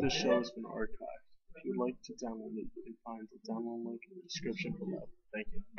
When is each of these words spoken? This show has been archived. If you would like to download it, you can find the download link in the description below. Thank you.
This 0.00 0.12
show 0.12 0.38
has 0.38 0.50
been 0.52 0.64
archived. 0.64 1.24
If 1.56 1.64
you 1.64 1.74
would 1.76 1.84
like 1.84 1.96
to 2.04 2.12
download 2.24 2.54
it, 2.56 2.66
you 2.76 2.82
can 2.84 2.96
find 3.04 3.26
the 3.32 3.52
download 3.52 3.84
link 3.84 4.00
in 4.10 4.18
the 4.18 4.22
description 4.22 4.72
below. 4.78 5.08
Thank 5.34 5.48
you. 5.52 5.62